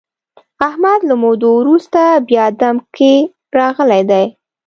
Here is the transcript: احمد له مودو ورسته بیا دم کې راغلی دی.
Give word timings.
احمد 0.67 0.99
له 1.09 1.15
مودو 1.23 1.49
ورسته 1.59 2.03
بیا 2.27 2.45
دم 2.59 2.77
کې 2.95 3.13
راغلی 3.57 4.01
دی. 4.09 4.25